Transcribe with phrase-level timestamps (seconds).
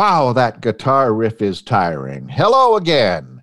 [0.00, 2.26] Wow, that guitar riff is tiring.
[2.26, 3.42] Hello again.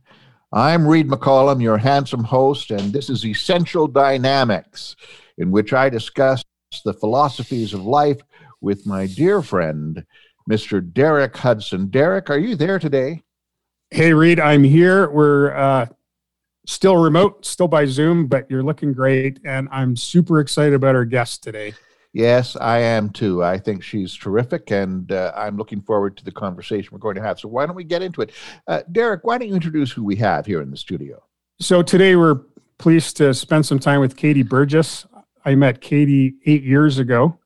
[0.52, 4.96] I'm Reed McCollum, your handsome host, and this is Essential Dynamics,
[5.38, 6.44] in which I discuss
[6.84, 8.20] the philosophies of life
[8.60, 10.04] with my dear friend,
[10.50, 10.82] Mr.
[10.82, 11.92] Derek Hudson.
[11.92, 13.22] Derek, are you there today?
[13.92, 15.12] Hey, Reed, I'm here.
[15.12, 15.86] We're uh,
[16.66, 21.06] still remote, still by Zoom, but you're looking great, and I'm super excited about our
[21.06, 21.76] guest today.
[22.14, 23.44] Yes, I am too.
[23.44, 27.22] I think she's terrific, and uh, I'm looking forward to the conversation we're going to
[27.22, 27.40] have.
[27.40, 28.32] So, why don't we get into it?
[28.68, 31.24] Uh, Derek, why don't you introduce who we have here in the studio?
[31.60, 32.42] So, today we're
[32.78, 35.06] pleased to spend some time with Katie Burgess.
[35.46, 37.40] I met Katie eight years ago.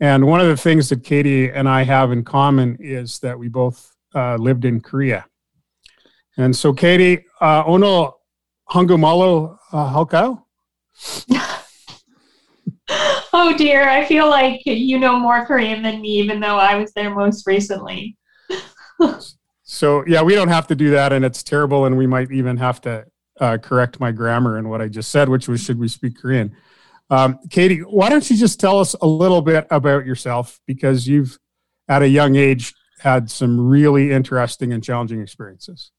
[0.00, 3.48] And one of the things that Katie and I have in common is that we
[3.48, 5.26] both uh, lived in Korea.
[6.36, 8.16] And so, Katie, uh, ono
[8.68, 10.42] hangumalo uh, halkao?
[13.34, 16.92] oh dear, I feel like you know more Korean than me, even though I was
[16.92, 18.16] there most recently.
[19.62, 22.56] so yeah, we don't have to do that, and it's terrible, and we might even
[22.58, 23.06] have to
[23.40, 26.54] uh, correct my grammar and what I just said, which was should we speak Korean?
[27.10, 31.38] Um, Katie, why don't you just tell us a little bit about yourself because you've
[31.88, 35.90] at a young age had some really interesting and challenging experiences.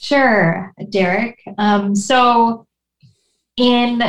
[0.00, 1.40] Sure, Derek.
[1.56, 2.66] Um, so
[3.56, 4.02] in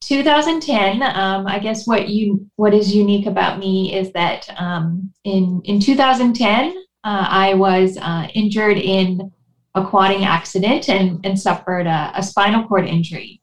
[0.00, 5.60] 2010 um, i guess what you what is unique about me is that um, in
[5.64, 9.30] in 2010 uh, i was uh, injured in
[9.74, 13.40] a quadding accident and, and suffered a, a spinal cord injury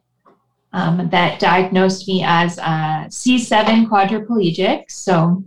[0.73, 4.83] um, that diagnosed me as a c7 quadriplegic.
[4.89, 5.43] So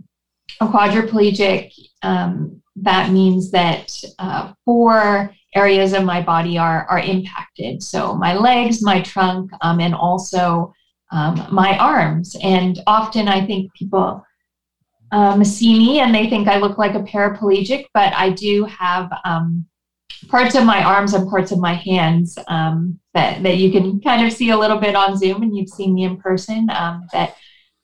[0.59, 7.83] a quadriplegic um, that means that uh, four areas of my body are are impacted.
[7.83, 10.73] So my legs my trunk um, and also
[11.11, 12.35] um, my arms.
[12.41, 14.25] And often I think people
[15.11, 19.11] um, see me and they think I look like a paraplegic, but I do have
[19.25, 19.65] um,
[20.29, 24.25] parts of my arms and parts of my hands um, that, that you can kind
[24.25, 27.35] of see a little bit on Zoom, and you've seen me in person um, that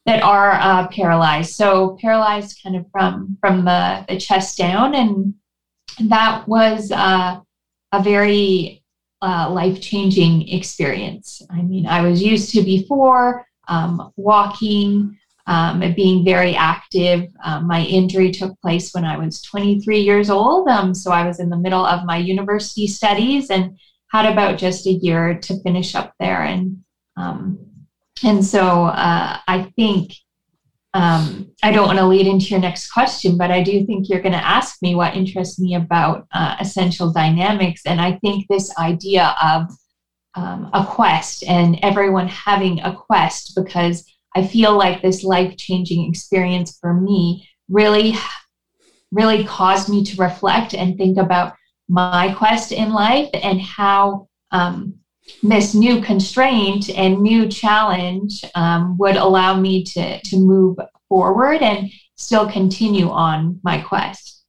[0.06, 1.54] that are uh, paralyzed.
[1.56, 5.34] So paralyzed kind of from from the, the chest down, and
[6.00, 7.42] that was uh,
[7.92, 8.84] a very
[9.22, 11.42] uh, life changing experience.
[11.50, 15.18] I mean, I was used to before um, walking,
[15.48, 17.28] um, being very active.
[17.44, 20.68] Um, my injury took place when I was 23 years old.
[20.68, 23.78] Um, so I was in the middle of my university studies and
[24.12, 26.44] had about just a year to finish up there.
[26.44, 26.84] And
[27.16, 27.60] um,
[28.24, 30.14] and so uh, I think
[30.98, 34.22] um, I don't want to lead into your next question, but I do think you're
[34.22, 37.84] going to ask me what interests me about uh, essential dynamics.
[37.86, 39.70] And I think this idea of
[40.34, 46.10] um, a quest and everyone having a quest, because I feel like this life changing
[46.10, 48.16] experience for me really,
[49.12, 51.54] really caused me to reflect and think about
[51.88, 54.96] my quest in life and how um,
[55.44, 60.78] this new constraint and new challenge um, would allow me to to move
[61.10, 64.44] forward and still continue on my quest.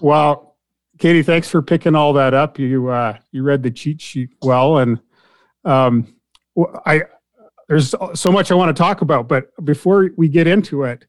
[0.00, 0.56] Well,
[0.98, 2.58] Katie, thanks for picking all that up.
[2.58, 5.00] You uh, you read the cheat sheet well, and
[5.64, 6.14] um,
[6.84, 7.02] I
[7.68, 9.28] there's so much I want to talk about.
[9.28, 11.06] But before we get into it,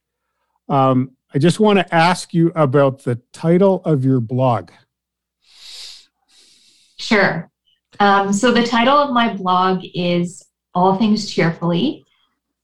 [0.70, 4.72] um, I just want to ask you about the title of your blog.
[6.98, 7.50] Sure.
[8.00, 12.06] Um, so the title of my blog is All Things Cheerfully.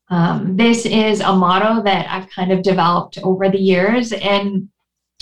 [0.09, 4.13] Um, this is a motto that I've kind of developed over the years.
[4.13, 4.69] And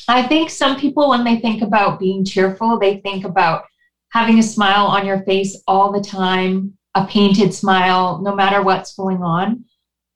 [0.07, 3.63] I think some people, when they think about being cheerful, they think about
[4.09, 8.95] having a smile on your face all the time, a painted smile, no matter what's
[8.95, 9.63] going on.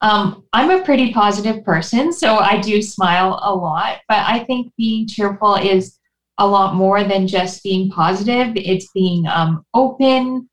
[0.02, 4.74] Um, I'm a pretty positive person, so I do smile a lot, but I think
[4.78, 5.98] being cheerful is
[6.38, 8.54] a lot more than just being positive.
[8.56, 10.50] It's being um, open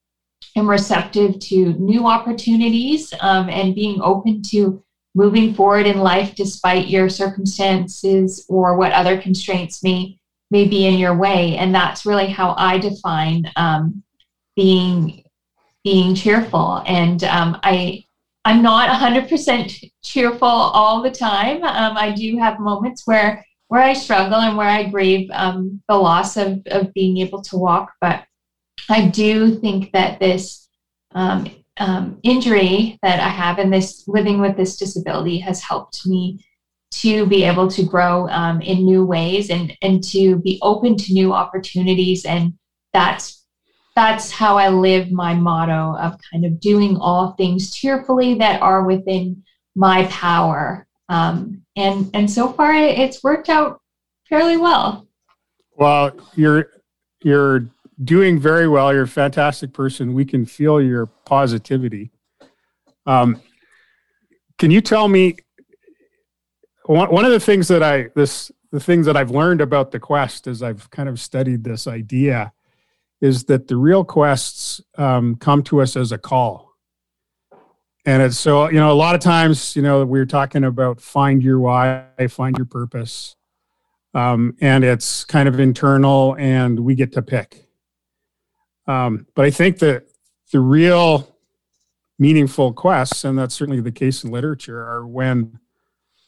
[0.57, 4.83] and receptive to new opportunities um, and being open to
[5.15, 10.19] moving forward in life despite your circumstances or what other constraints may
[10.51, 11.57] may be in your way.
[11.57, 14.03] And that's really how I define um,
[14.55, 15.25] being
[15.83, 16.83] being cheerful.
[16.87, 18.05] And um, I
[18.45, 21.63] I'm not 100% cheerful all the time.
[21.63, 25.97] Um, I do have moments where where I struggle and where I grieve um, the
[25.97, 27.91] loss of, of being able to walk.
[28.03, 28.23] But
[28.91, 30.69] I do think that this
[31.15, 31.49] um,
[31.79, 36.45] um, injury that I have and this living with this disability has helped me
[37.01, 41.15] to be able to grow um, in new ways and, and to be open to
[41.15, 42.27] new opportunities.
[42.27, 42.53] And
[42.93, 43.47] that's
[43.97, 48.85] that's how I live my motto of kind of doing all things cheerfully that are
[48.85, 49.43] within
[49.75, 53.81] my power um, and and so far it's worked out
[54.29, 55.07] fairly well.
[55.77, 56.69] Well, you're
[57.23, 57.67] you're
[58.03, 58.93] doing very well.
[58.93, 60.15] You're a fantastic person.
[60.15, 62.11] We can feel your positivity.
[63.07, 63.41] Um,
[64.59, 65.37] can you tell me
[66.85, 70.01] one, one of the things that I this the things that I've learned about the
[70.01, 72.53] quest as I've kind of studied this idea
[73.21, 76.72] is that the real quests um, come to us as a call.
[78.05, 81.01] And it's so, you know, a lot of times, you know, we are talking about
[81.01, 83.37] find your why, find your purpose.
[84.15, 87.69] Um, and it's kind of internal and we get to pick.
[88.87, 90.05] Um, but I think that
[90.51, 91.37] the real
[92.19, 95.59] meaningful quests, and that's certainly the case in literature, are when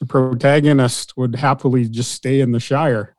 [0.00, 3.16] the protagonist would happily just stay in the Shire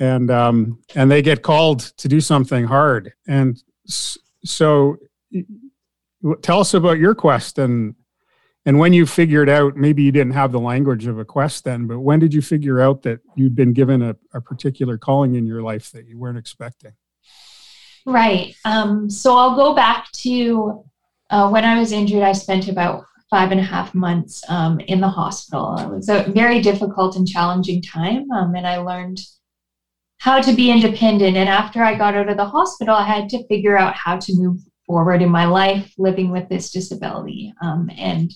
[0.00, 3.12] and um, and they get called to do something hard.
[3.28, 4.96] And so,
[6.42, 7.94] tell us about your quest and
[8.66, 9.76] and when you figured out.
[9.76, 12.80] Maybe you didn't have the language of a quest then, but when did you figure
[12.80, 16.38] out that you'd been given a, a particular calling in your life that you weren't
[16.38, 16.92] expecting?
[18.06, 18.54] Right.
[18.64, 20.84] Um, so I'll go back to
[21.30, 22.22] uh, when I was injured.
[22.22, 25.76] I spent about five and a half months um, in the hospital.
[25.78, 29.20] It was a very difficult and challenging time, um, and I learned
[30.18, 31.36] how to be independent.
[31.36, 34.36] And after I got out of the hospital, I had to figure out how to
[34.36, 37.54] move forward in my life living with this disability.
[37.62, 38.34] Um, and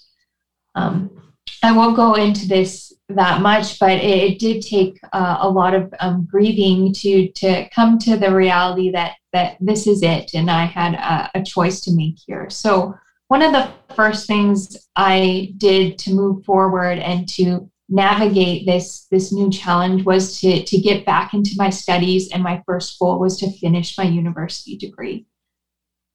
[0.77, 1.35] um,
[1.65, 5.75] I won't go into this that much, but it, it did take uh, a lot
[5.75, 10.49] of um, grieving to to come to the reality that that this is it, and
[10.49, 12.49] I had a, a choice to make here.
[12.51, 12.95] So
[13.27, 19.33] one of the first things I did to move forward and to navigate this this
[19.33, 23.37] new challenge was to to get back into my studies and my first goal was
[23.39, 25.27] to finish my university degree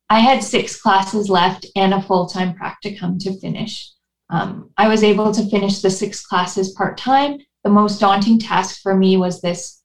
[0.10, 3.92] i had six classes left and a full-time practicum to finish.
[4.30, 7.40] Um, i was able to finish the six classes part-time.
[7.64, 9.82] The most daunting task for me was this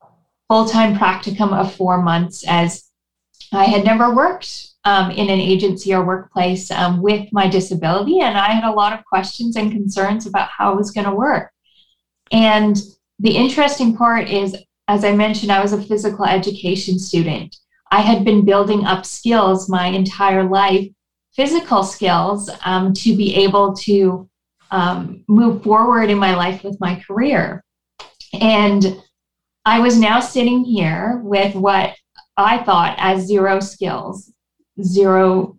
[0.49, 2.85] full-time practicum of four months as
[3.53, 8.37] i had never worked um, in an agency or workplace um, with my disability and
[8.37, 11.50] i had a lot of questions and concerns about how it was going to work.
[12.32, 12.81] And
[13.19, 14.56] the interesting part is,
[14.88, 17.56] as I mentioned, I was a physical education student.
[17.94, 20.88] I had been building up skills my entire life,
[21.32, 24.29] physical skills, um, to be able to
[24.73, 27.62] um, move forward in my life with my career.
[28.32, 29.00] And
[29.64, 31.94] I was now sitting here with what
[32.37, 34.32] I thought as zero skills,
[34.82, 35.56] zero,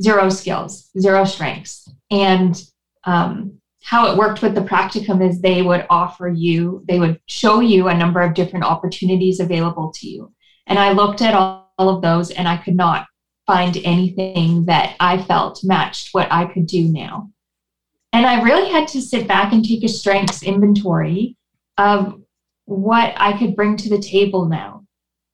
[0.00, 1.90] zero skills, zero strengths.
[2.12, 2.62] And
[3.02, 7.58] um, how it worked with the practicum is they would offer you, they would show
[7.58, 10.32] you a number of different opportunities available to you.
[10.68, 13.06] And I looked at all, of those and I could not
[13.46, 17.30] find anything that I felt matched what I could do now.
[18.12, 21.36] And I really had to sit back and take a strengths inventory
[21.78, 22.20] of
[22.66, 24.84] what I could bring to the table now.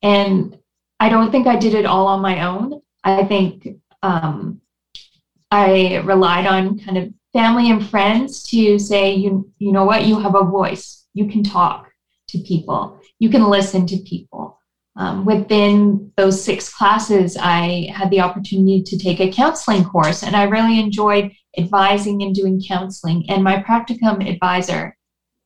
[0.01, 0.57] And
[0.99, 2.81] I don't think I did it all on my own.
[3.03, 3.67] I think
[4.01, 4.61] um,
[5.51, 10.19] I relied on kind of family and friends to say, you, you know what, you
[10.19, 11.05] have a voice.
[11.13, 11.91] You can talk
[12.29, 14.58] to people, you can listen to people.
[14.95, 20.35] Um, within those six classes, I had the opportunity to take a counseling course, and
[20.35, 23.25] I really enjoyed advising and doing counseling.
[23.29, 24.95] And my practicum advisor,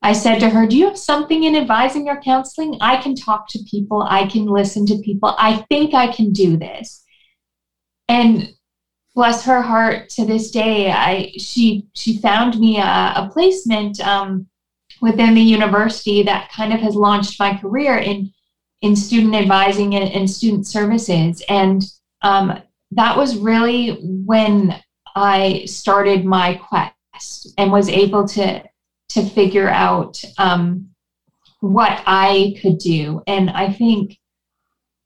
[0.01, 2.77] I said to her, Do you have something in advising or counseling?
[2.81, 5.35] I can talk to people, I can listen to people.
[5.37, 7.03] I think I can do this.
[8.07, 8.53] And
[9.15, 14.47] bless her heart to this day i she she found me a, a placement um,
[15.01, 18.32] within the university that kind of has launched my career in
[18.83, 21.41] in student advising and, and student services.
[21.49, 21.83] And
[22.21, 22.61] um,
[22.91, 24.75] that was really when
[25.15, 28.63] i started my quest and was able to
[29.09, 30.89] to figure out um,
[31.59, 33.21] what i could do.
[33.27, 34.19] And i think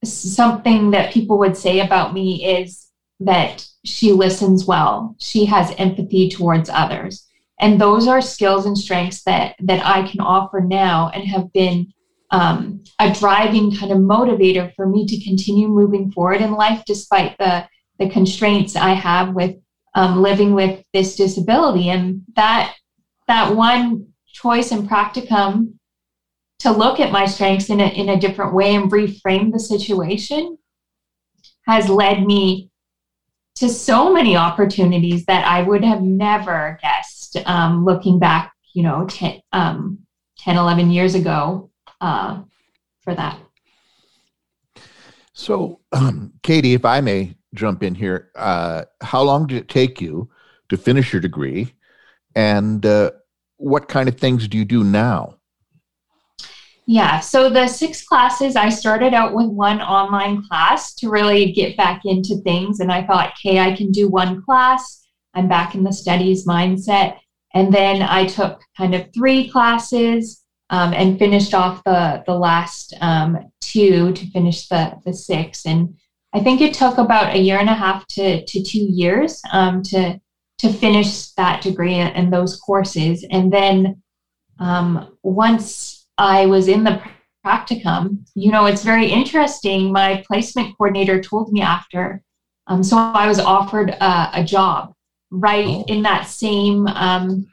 [0.04, 2.88] something that people would say about me is
[3.20, 5.16] that she listens well.
[5.18, 7.26] She has empathy towards others.
[7.58, 11.92] And those are skills and strengths that that i can offer now and have been
[12.30, 17.36] um, a driving kind of motivator for me to continue moving forward in life despite
[17.38, 17.66] the
[17.98, 19.56] the constraints i have with
[19.98, 21.90] um, living with this disability.
[21.90, 22.74] And that
[23.26, 25.74] that one choice and practicum
[26.60, 30.56] to look at my strengths in a, in a different way and reframe the situation
[31.66, 32.70] has led me
[33.56, 39.06] to so many opportunities that I would have never guessed um, looking back, you know,
[39.06, 39.98] 10, um,
[40.38, 41.67] 10 11 years ago
[42.00, 42.42] uh,
[43.00, 43.38] for that.
[45.32, 50.00] So, um, Katie, if I may jump in here, uh, how long did it take
[50.00, 50.28] you
[50.68, 51.74] to finish your degree?
[52.34, 53.12] And uh,
[53.56, 55.38] what kind of things do you do now?
[56.86, 61.76] Yeah, so the six classes, I started out with one online class to really get
[61.76, 62.80] back into things.
[62.80, 65.06] And I thought, okay, I can do one class.
[65.34, 67.18] I'm back in the studies mindset.
[67.54, 70.37] And then I took kind of three classes
[70.70, 75.66] um, and finished off the, the last um, two to finish the, the six.
[75.66, 75.96] And
[76.32, 79.82] I think it took about a year and a half to, to two years um,
[79.84, 80.20] to,
[80.58, 83.24] to finish that degree and those courses.
[83.30, 84.02] And then
[84.58, 87.00] um, once I was in the
[87.46, 89.92] practicum, you know, it's very interesting.
[89.92, 92.22] My placement coordinator told me after.
[92.66, 94.92] Um, so I was offered a, a job
[95.30, 95.84] right oh.
[95.88, 97.46] in that same um,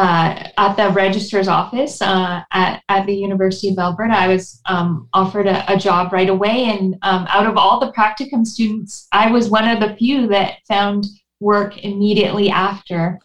[0.00, 4.14] uh, at the registrar's office uh, at, at the University of Alberta.
[4.14, 6.64] I was um, offered a, a, job right away.
[6.64, 10.60] And um, out of all the practicum students, I was one of the few that
[10.66, 11.04] found
[11.38, 13.18] work immediately after.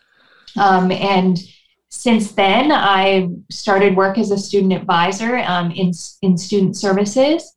[0.58, 1.40] Um, and
[1.88, 7.56] since then, I started work as a student advisor um, in, in student services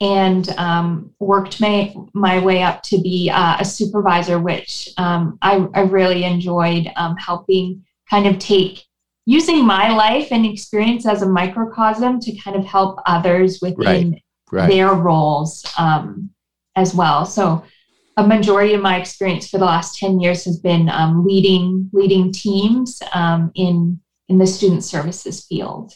[0.00, 5.68] and um, worked my, my way up to be uh, a supervisor, which um, I,
[5.72, 8.84] I, really enjoyed um, helping kind of take
[9.26, 14.22] using my life and experience as a microcosm to kind of help others within right.
[14.52, 14.70] Right.
[14.70, 16.30] their roles um,
[16.76, 17.26] as well.
[17.26, 17.64] So
[18.16, 22.32] a majority of my experience for the last 10 years has been um, leading leading
[22.32, 25.92] teams um, in in the student services field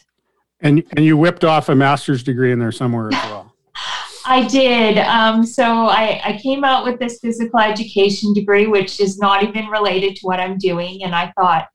[0.60, 3.54] and and you whipped off a master's degree in there somewhere as well
[4.26, 9.18] i did um, so I, I came out with this physical education degree which is
[9.18, 11.66] not even related to what i'm doing and i thought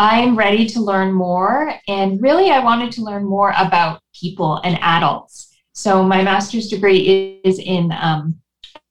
[0.00, 4.78] i'm ready to learn more and really i wanted to learn more about people and
[4.80, 8.40] adults so my master's degree is in um,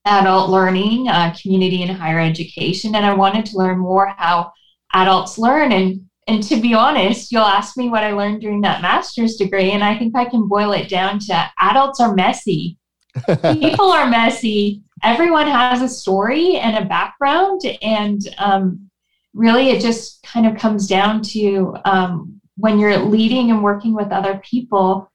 [0.06, 4.51] adult learning, uh, community and higher education, and I wanted to learn more how
[4.94, 5.72] adults learn.
[5.72, 9.72] And and to be honest, you'll ask me what I learned during that master's degree,
[9.72, 12.78] and I think I can boil it down to adults are messy.
[13.42, 14.82] People are messy.
[15.04, 18.89] Everyone has a story and a background, and um,
[19.34, 24.12] really, it just kind of comes down to um, when you're leading and working with
[24.12, 25.12] other people,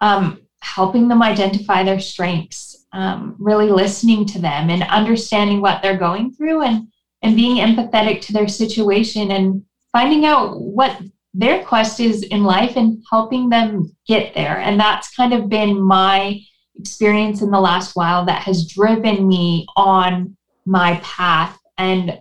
[0.00, 5.98] um, helping them identify their strengths um, really listening to them and understanding what they're
[5.98, 6.88] going through and
[7.22, 11.00] and being empathetic to their situation and finding out what
[11.34, 14.58] their quest is in life and helping them get there.
[14.58, 16.40] And that's kind of been my
[16.78, 22.18] experience in the last while that has driven me on my path and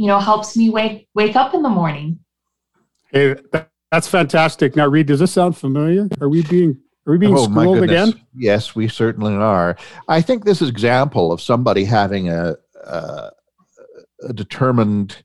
[0.00, 2.18] you know helps me wake wake up in the morning
[3.12, 3.36] hey
[3.92, 7.44] that's fantastic now reed does this sound familiar are we being are we being oh,
[7.44, 8.12] schooled again?
[8.36, 9.76] Yes, we certainly are.
[10.06, 13.30] I think this example of somebody having a, a,
[14.28, 15.16] a determined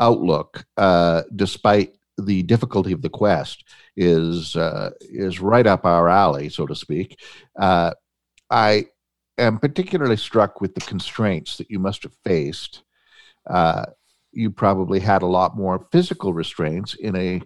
[0.00, 3.64] outlook, uh, despite the difficulty of the quest,
[3.96, 7.18] is uh, is right up our alley, so to speak.
[7.58, 7.92] Uh,
[8.48, 8.86] I
[9.38, 12.84] am particularly struck with the constraints that you must have faced.
[14.32, 17.40] You probably had a lot more physical restraints in a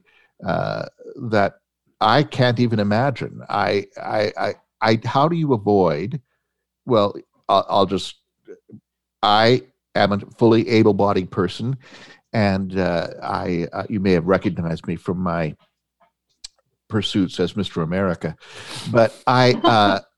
[0.45, 0.87] uh,
[1.31, 1.55] that
[2.01, 3.41] I can't even imagine.
[3.49, 6.21] I, I, I, I how do you avoid?
[6.85, 7.15] Well,
[7.49, 8.17] I'll, I'll just.
[9.23, 9.62] I
[9.95, 11.77] am a fully able-bodied person,
[12.33, 13.69] and uh, I.
[13.73, 15.55] Uh, you may have recognized me from my
[16.89, 17.83] pursuits as Mr.
[17.83, 18.37] America,
[18.91, 19.53] but I.
[19.53, 20.01] Uh,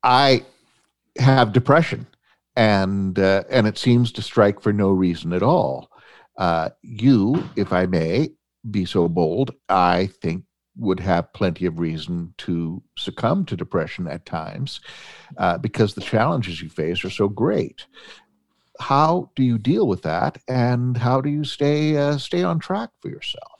[0.00, 0.44] I
[1.18, 2.06] have depression,
[2.58, 5.88] and uh, and it seems to strike for no reason at all.
[6.36, 8.30] Uh, you, if I may,
[8.68, 10.44] be so bold, I think
[10.76, 14.80] would have plenty of reason to succumb to depression at times
[15.36, 17.86] uh, because the challenges you face are so great.
[18.80, 22.90] How do you deal with that, and how do you stay uh, stay on track
[23.00, 23.57] for yourself?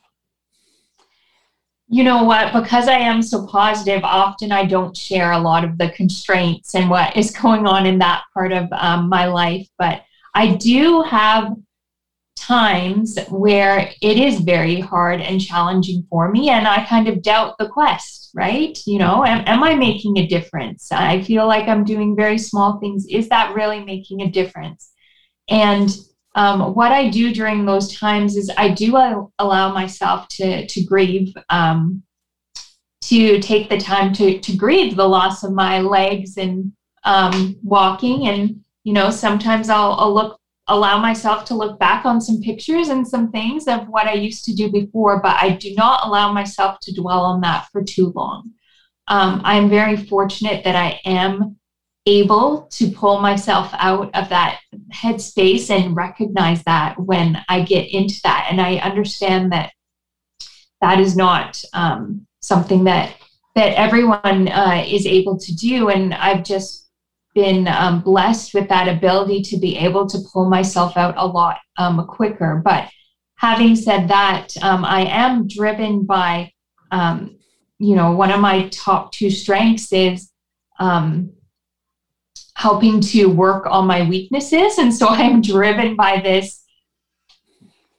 [1.91, 2.53] You know what?
[2.53, 6.91] Because I am so positive, often I don't share a lot of the constraints and
[6.91, 9.67] what is going on in that part of um, my life.
[9.79, 10.03] But
[10.35, 11.55] I do have
[12.39, 17.57] times where it is very hard and challenging for me and i kind of doubt
[17.59, 21.85] the quest right you know am, am, i making a difference i feel like i'm
[21.85, 24.93] doing very small things is that really making a difference
[25.49, 25.91] and
[26.39, 28.97] um, what i do during those times is i do
[29.39, 32.03] allow myself to to grieve um,
[33.03, 36.73] to take the time to to grieve the loss of my legs and
[37.05, 42.21] um, walking and you know sometimes I'll, I'll look allow myself to look back on
[42.21, 45.75] some pictures and some things of what I used to do before, but I do
[45.75, 48.51] not allow myself to dwell on that for too long.
[49.09, 51.58] Um, I'm very fortunate that I am
[52.09, 54.61] able to pull myself out of that
[54.93, 58.49] headspace and recognize that when I get into that.
[58.51, 59.73] And I understand that
[60.81, 63.15] that is not um, something that
[63.55, 65.89] that everyone uh, is able to do.
[65.89, 66.89] And I've just
[67.35, 71.59] been um, blessed with that ability to be able to pull myself out a lot
[71.77, 72.63] um, quicker.
[72.65, 72.89] But
[73.37, 76.53] having said that, um, I am driven by,
[76.93, 77.37] um,
[77.79, 80.31] you know, one of my top two strengths is
[80.79, 81.33] um,
[82.59, 84.79] helping to work on my weaknesses.
[84.79, 86.65] And so I'm driven by this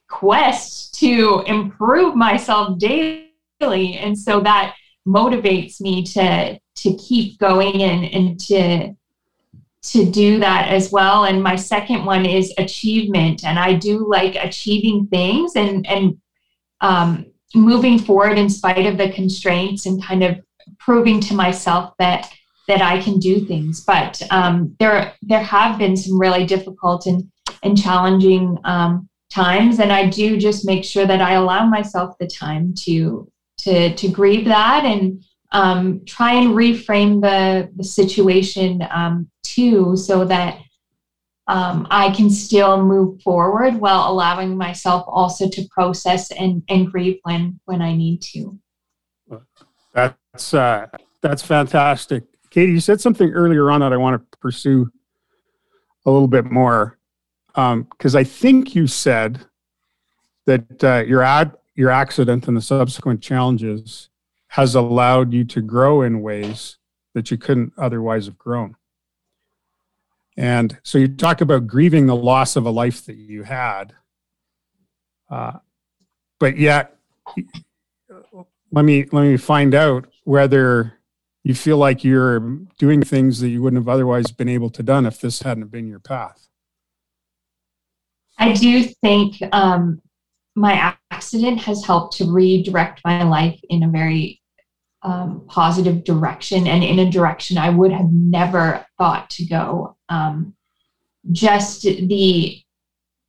[0.06, 3.30] quest to improve myself daily.
[3.62, 4.74] And so that
[5.08, 8.94] motivates me to to keep going and and to
[9.82, 14.36] to do that as well and my second one is achievement and i do like
[14.36, 16.18] achieving things and and
[16.82, 17.24] um,
[17.54, 20.38] moving forward in spite of the constraints and kind of
[20.78, 22.30] proving to myself that
[22.68, 23.84] that i can do things.
[23.84, 27.30] But um, there there have been some really difficult and
[27.62, 29.78] and challenging um, times.
[29.80, 34.08] And i do just make sure that i allow myself the time to to to
[34.08, 40.60] grieve that and um, try and reframe the the situation um, too, so that
[41.48, 47.18] um, I can still move forward while allowing myself also to process and and grieve
[47.24, 48.58] when when I need to.
[49.92, 50.86] That's uh,
[51.20, 52.72] that's fantastic, Katie.
[52.72, 54.90] You said something earlier on that I want to pursue
[56.04, 56.98] a little bit more
[57.54, 59.46] because um, I think you said
[60.46, 64.08] that uh, your ad your accident and the subsequent challenges
[64.48, 66.76] has allowed you to grow in ways
[67.14, 68.76] that you couldn't otherwise have grown.
[70.36, 73.94] And so you talk about grieving the loss of a life that you had.
[75.30, 75.58] Uh,
[76.38, 76.96] but yet,
[78.72, 80.99] let me let me find out whether
[81.42, 82.40] you feel like you're
[82.78, 85.86] doing things that you wouldn't have otherwise been able to done if this hadn't been
[85.86, 86.48] your path.
[88.38, 90.00] I do think um,
[90.54, 94.40] my accident has helped to redirect my life in a very
[95.02, 99.96] um, positive direction and in a direction I would have never thought to go.
[100.08, 100.54] Um,
[101.32, 102.62] just the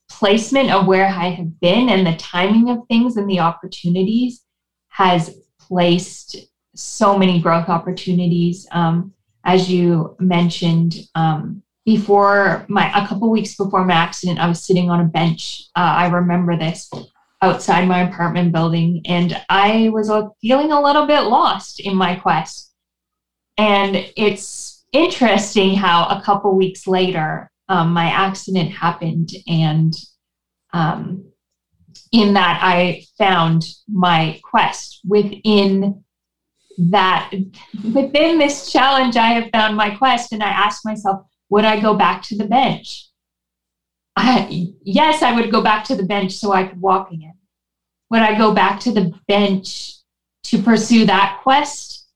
[0.10, 4.42] placement of where I have been and the timing of things and the opportunities
[4.90, 6.36] has placed
[6.76, 8.68] so many growth opportunities.
[8.72, 14.64] Um, as you mentioned, um, before my a couple weeks before my accident, I was
[14.64, 15.64] sitting on a bench.
[15.76, 16.90] Uh, I remember this
[17.42, 22.72] outside my apartment building, and I was feeling a little bit lost in my quest.
[23.58, 29.94] And it's interesting how a couple weeks later, um, my accident happened, and
[30.74, 31.26] um,
[32.12, 36.04] in that I found my quest within
[36.90, 37.32] that
[37.94, 41.96] within this challenge i have found my quest and i asked myself would i go
[41.96, 43.12] back to the bench
[44.16, 47.36] I, yes, I would go back to the bench so I could walk again.
[48.10, 49.94] Would I go back to the bench
[50.44, 52.08] to pursue that quest?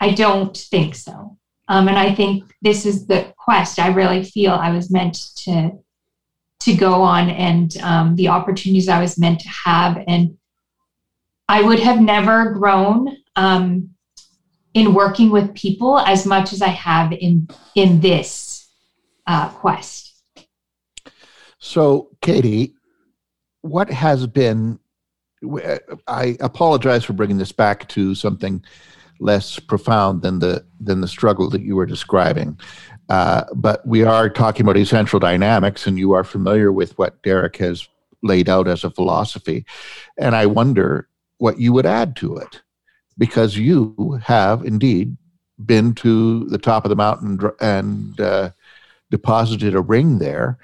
[0.00, 1.38] I don't think so.
[1.68, 5.72] Um, and I think this is the quest I really feel I was meant to
[6.60, 10.02] to go on and um, the opportunities I was meant to have.
[10.08, 10.36] And
[11.48, 13.90] I would have never grown um,
[14.76, 18.68] in working with people as much as I have in in this
[19.26, 20.22] uh, quest.
[21.58, 22.74] So, Katie,
[23.62, 24.78] what has been?
[26.06, 28.62] I apologize for bringing this back to something
[29.18, 32.60] less profound than the than the struggle that you were describing.
[33.08, 37.56] Uh, but we are talking about essential dynamics, and you are familiar with what Derek
[37.56, 37.88] has
[38.22, 39.64] laid out as a philosophy.
[40.18, 41.08] And I wonder
[41.38, 42.60] what you would add to it,
[43.18, 45.16] because you have indeed
[45.64, 48.50] been to the top of the mountain and uh,
[49.10, 50.58] deposited a ring there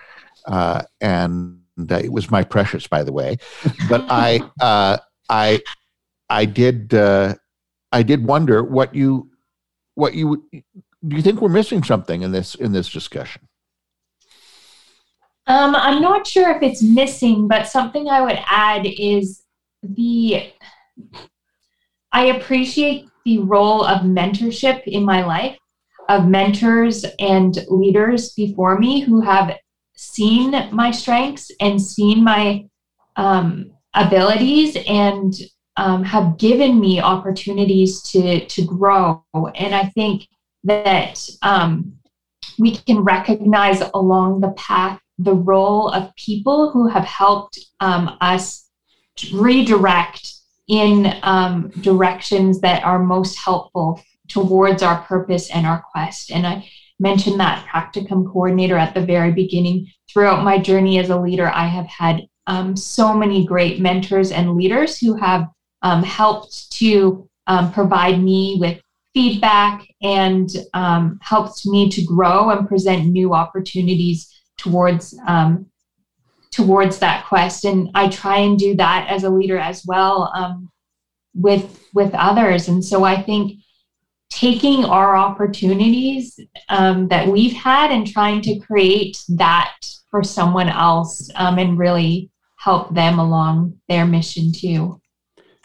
[0.46, 3.38] uh, and it was my precious, by the way.
[3.88, 5.60] But I, uh, I,
[6.28, 7.34] I did, uh,
[7.90, 9.30] I did wonder what you,
[9.94, 10.44] what you,
[11.06, 13.48] do you think we're missing something in this in this discussion?
[15.46, 19.42] Um, I'm not sure if it's missing, but something I would add is
[19.82, 20.52] the.
[22.12, 25.56] I appreciate the role of mentorship in my life,
[26.08, 29.56] of mentors and leaders before me who have
[29.94, 32.66] seen my strengths and seen my
[33.16, 35.34] um, abilities and
[35.76, 39.22] um, have given me opportunities to to grow.
[39.34, 40.26] And i think
[40.64, 41.92] that um,
[42.58, 48.68] we can recognize along the path the role of people who have helped um, us
[49.32, 56.46] redirect in um, directions that are most helpful towards our purpose and our quest and
[56.46, 56.64] i
[57.02, 59.88] mentioned that practicum coordinator at the very beginning.
[60.10, 64.56] Throughout my journey as a leader, I have had um, so many great mentors and
[64.56, 65.48] leaders who have
[65.82, 68.80] um, helped to um, provide me with
[69.14, 75.66] feedback and um, helps me to grow and present new opportunities towards um,
[76.52, 77.64] towards that quest.
[77.64, 80.70] And I try and do that as a leader as well um,
[81.34, 82.68] with with others.
[82.68, 83.58] And so I think
[84.30, 86.38] taking our opportunities
[86.68, 89.76] um, that we've had and trying to create that
[90.10, 95.00] for someone else um, and really help them along their mission too.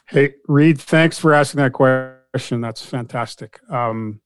[0.08, 2.62] Hey, Reed, thanks for asking that question.
[2.62, 3.60] That's fantastic.
[3.70, 4.22] Um,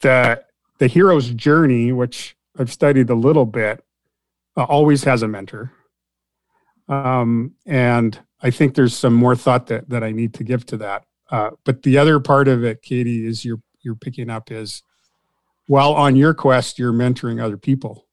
[0.00, 0.42] the
[0.78, 3.84] the hero's journey, which I've studied a little bit,
[4.58, 5.72] uh, always has a mentor,
[6.88, 10.76] um, and I think there's some more thought that that I need to give to
[10.78, 11.04] that.
[11.30, 14.82] Uh, but the other part of it, Katie, is you're you're picking up is
[15.68, 18.06] while on your quest, you're mentoring other people.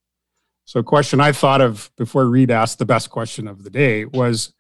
[0.65, 4.05] So, a question I thought of before Reed asked the best question of the day
[4.05, 4.53] was,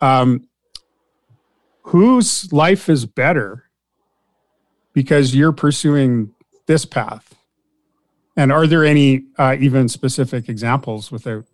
[0.00, 0.48] um,
[1.82, 3.64] whose life is better
[4.92, 6.34] because you're pursuing
[6.66, 7.34] this path?
[8.36, 11.44] And are there any uh, even specific examples without,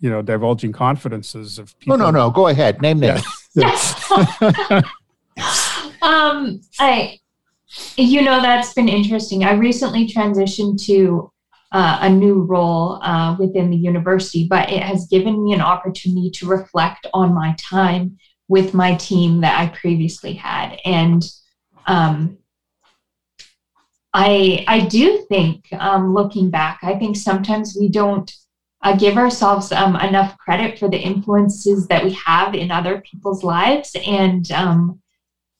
[0.00, 1.96] you know, divulging confidences of people?
[1.96, 2.30] No, no, no.
[2.30, 2.80] Go ahead.
[2.82, 3.22] Name names.
[3.56, 3.70] Yeah.
[6.02, 7.20] um, I,
[7.96, 9.44] you know, that's been interesting.
[9.44, 11.30] I recently transitioned to
[11.70, 16.30] uh, a new role uh, within the university, but it has given me an opportunity
[16.30, 20.80] to reflect on my time with my team that I previously had.
[20.84, 21.22] And
[21.86, 22.38] um,
[24.14, 28.32] I, I do think, um, looking back, I think sometimes we don't
[28.82, 33.42] uh, give ourselves um, enough credit for the influences that we have in other people's
[33.42, 33.96] lives.
[34.06, 35.02] And um,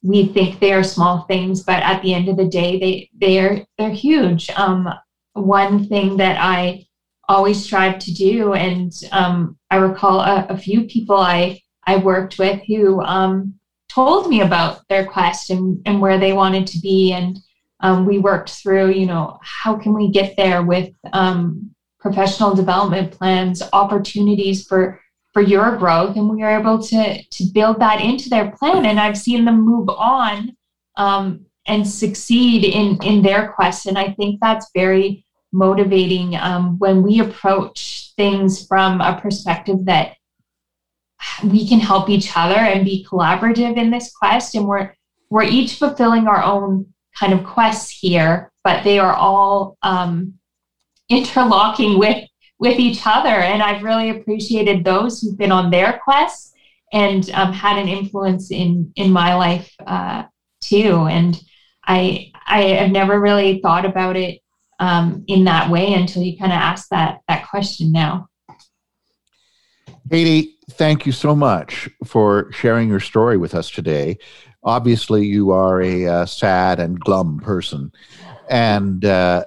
[0.05, 3.41] we think they are small things, but at the end of the day, they they
[3.41, 4.51] are they're huge.
[4.51, 4.89] Um,
[5.33, 6.87] one thing that I
[7.27, 12.39] always strive to do, and um, I recall a, a, few people I I worked
[12.39, 13.55] with who um,
[13.89, 17.39] told me about their quest and, and where they wanted to be, and
[17.81, 23.13] um, we worked through, you know, how can we get there with um, professional development
[23.13, 25.01] plans, opportunities for
[25.33, 28.87] for your growth and we were able to to build that into their plan.
[28.87, 30.57] And i've seen them move on
[30.97, 33.87] um, and succeed in in their quest.
[33.87, 40.15] And i think that's very motivating um, when we approach things from a perspective that
[41.45, 44.55] we can help each other and be collaborative in this quest.
[44.55, 44.95] And we're
[45.31, 50.35] we're each fulfilling our own kind of quests here but they are all um,
[51.09, 52.25] interlocking with
[52.59, 53.29] with each other.
[53.29, 56.53] And I've really appreciated those who've been on their quests
[56.93, 60.25] and um, had an influence in in my life uh,
[60.61, 61.07] too.
[61.07, 61.41] And
[61.87, 64.41] I I have never really thought about it
[64.81, 68.29] um, in that way until you kind of asked that that question now.
[70.11, 74.19] Katie, thank you so much for sharing your story with us today.
[74.65, 77.93] Obviously, you are a uh, sad and glum person,
[78.49, 79.45] and uh,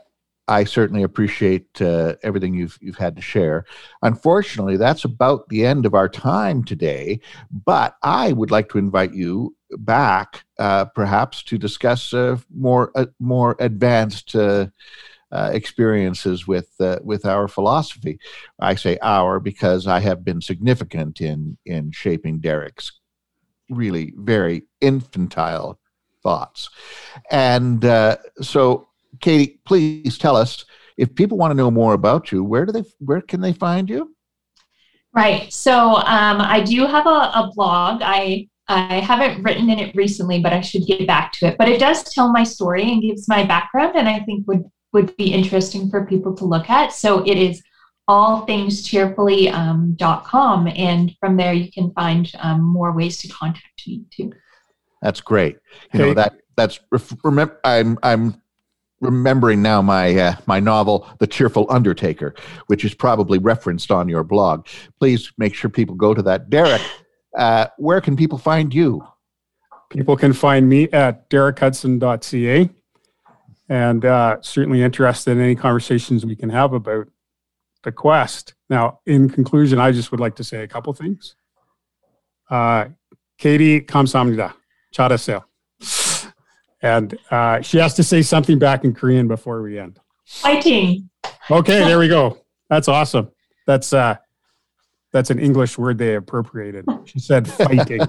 [0.48, 3.66] I certainly appreciate uh, everything you've you've had to share.
[4.02, 7.20] Unfortunately, that's about the end of our time today.
[7.52, 13.08] But I would like to invite you back, uh, perhaps, to discuss uh, more uh,
[13.20, 14.68] more advanced uh,
[15.32, 16.70] uh, experiences with
[17.02, 18.20] with our philosophy.
[18.60, 22.92] I say our because I have been significant in in shaping Derek's
[23.70, 25.80] really very infantile
[26.24, 26.70] thoughts,
[27.32, 27.84] and
[28.42, 28.88] so
[29.20, 30.66] Katie, please tell us
[30.98, 33.90] if people want to know more about you, where do they where can they find
[33.90, 34.16] you?
[35.14, 35.52] Right.
[35.52, 38.02] So um, I do have a, a blog.
[38.04, 41.58] I I haven't written in it recently, but I should get back to it.
[41.58, 45.16] But it does tell my story and gives my background, and I think would would
[45.18, 46.94] be interesting for people to look at.
[46.94, 47.62] So it is
[48.10, 54.34] allthingscheerfully.com, um, and from there you can find um, more ways to contact me too.
[55.02, 55.58] That's great.
[55.94, 56.02] You hey.
[56.08, 56.80] know that that's
[57.24, 58.42] remember I'm I'm
[59.00, 62.34] remembering now my uh, my novel the cheerful undertaker
[62.66, 64.66] which is probably referenced on your blog
[65.00, 66.82] please make sure people go to that derek
[67.38, 69.06] uh, where can people find you
[69.92, 72.70] people can find me at derekhudson.ca
[73.70, 77.08] and uh, certainly interested in any conversations we can have about
[77.88, 81.36] the quest now in conclusion i just would like to say a couple things
[82.50, 82.86] uh,
[83.38, 84.54] katie kamsamnida
[84.94, 85.46] chada sale
[86.82, 90.00] and uh, she has to say something back in Korean before we end.
[90.26, 91.10] Fighting.
[91.50, 92.46] Okay, there we go.
[92.70, 93.32] That's awesome.
[93.66, 94.18] That's uh,
[95.12, 96.86] that's an English word they appropriated.
[97.06, 98.02] She said fighting.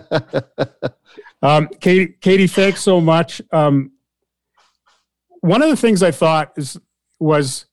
[1.43, 3.41] um, Katie, Katie, thanks so much.
[3.53, 3.93] Um,
[5.41, 6.79] one of the things I thought is
[7.21, 7.67] was,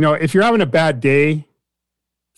[0.00, 1.46] you know, if you're having a bad day,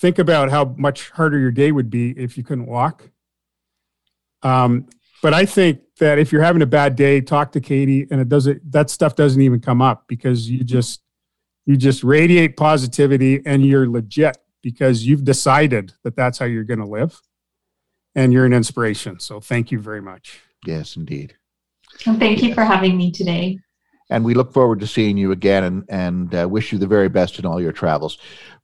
[0.01, 3.09] think about how much harder your day would be if you couldn't walk.
[4.43, 4.89] Um,
[5.23, 8.29] but I think that if you're having a bad day, talk to Katie, and it
[8.29, 8.73] doesn't.
[8.73, 11.03] That stuff doesn't even come up because you just
[11.65, 16.81] you just radiate positivity, and you're legit because you've decided that that's how you're going
[16.81, 17.23] to live,
[18.17, 19.21] and you're an inspiration.
[19.21, 20.41] So thank you very much.
[20.67, 21.37] Yes, indeed.
[22.07, 23.61] And thank you for having me today.
[24.13, 27.09] And we look forward to seeing you again, and and uh, wish you the very
[27.09, 28.19] best in all your travels.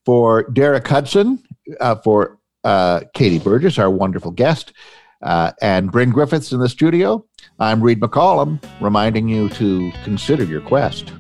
[0.05, 1.43] For Derek Hudson,
[1.81, 4.73] uh, for uh, Katie Burgess, our wonderful guest
[5.23, 7.25] uh, and Bryn Griffiths in the studio.
[7.59, 11.13] I'm Reed McCollum, reminding you to consider your quest.